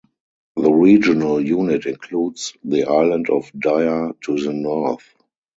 The 0.55 0.71
regional 0.71 1.39
unit 1.39 1.85
includes 1.85 2.55
the 2.63 2.85
island 2.85 3.29
of 3.29 3.51
Dia 3.59 4.09
to 4.21 4.35
the 4.35 4.51
north. 4.51 5.07